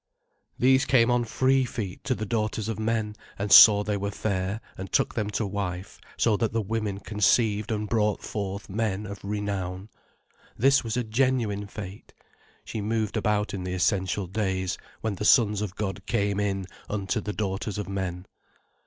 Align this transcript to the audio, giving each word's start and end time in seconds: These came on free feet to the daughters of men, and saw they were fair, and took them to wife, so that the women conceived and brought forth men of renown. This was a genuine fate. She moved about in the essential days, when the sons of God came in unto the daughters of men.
These 0.57 0.85
came 0.85 1.11
on 1.11 1.25
free 1.25 1.63
feet 1.63 2.03
to 2.05 2.15
the 2.15 2.25
daughters 2.25 2.67
of 2.67 2.79
men, 2.79 3.15
and 3.37 3.51
saw 3.51 3.83
they 3.83 3.97
were 3.97 4.09
fair, 4.09 4.59
and 4.75 4.91
took 4.91 5.13
them 5.13 5.29
to 5.29 5.45
wife, 5.45 5.99
so 6.17 6.35
that 6.37 6.53
the 6.53 6.61
women 6.63 6.99
conceived 6.99 7.71
and 7.71 7.87
brought 7.87 8.23
forth 8.23 8.67
men 8.67 9.05
of 9.05 9.23
renown. 9.23 9.89
This 10.57 10.83
was 10.83 10.97
a 10.97 11.03
genuine 11.03 11.67
fate. 11.67 12.13
She 12.65 12.81
moved 12.81 13.15
about 13.15 13.53
in 13.53 13.63
the 13.63 13.75
essential 13.75 14.25
days, 14.25 14.75
when 15.01 15.13
the 15.13 15.23
sons 15.23 15.61
of 15.61 15.75
God 15.75 16.03
came 16.07 16.39
in 16.39 16.65
unto 16.89 17.21
the 17.21 17.31
daughters 17.31 17.77
of 17.77 17.87
men. 17.87 18.25